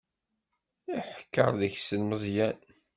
Iḥekker 0.97 1.49
deg-sen 1.61 2.01
Meẓyan. 2.09 2.57